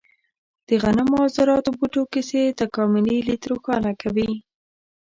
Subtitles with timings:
[0.67, 4.31] د غنمو او ذراتو بوټو کیسې تکاملي لید روښانه کوي.